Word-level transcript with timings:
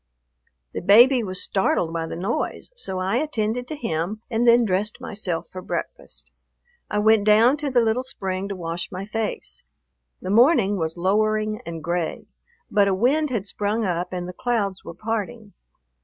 The 0.73 0.81
baby 0.81 1.21
was 1.21 1.43
startled 1.43 1.93
by 1.93 2.07
the 2.07 2.15
noise, 2.15 2.71
so 2.75 2.97
I 2.97 3.17
attended 3.17 3.67
to 3.67 3.75
him 3.75 4.23
and 4.31 4.47
then 4.47 4.65
dressed 4.65 4.99
myself 4.99 5.47
for 5.51 5.61
breakfast. 5.61 6.31
I 6.89 6.97
went 6.97 7.23
down 7.23 7.55
to 7.57 7.69
the 7.69 7.81
little 7.81 8.01
spring 8.01 8.49
to 8.49 8.55
wash 8.55 8.91
my 8.91 9.05
face. 9.05 9.63
The 10.19 10.31
morning 10.31 10.77
was 10.77 10.97
lowering 10.97 11.61
and 11.67 11.83
gray, 11.83 12.25
but 12.71 12.87
a 12.87 12.95
wind 12.95 13.29
had 13.29 13.45
sprung 13.45 13.85
up 13.85 14.11
and 14.11 14.27
the 14.27 14.33
clouds 14.33 14.83
were 14.83 14.95
parting. 14.95 15.53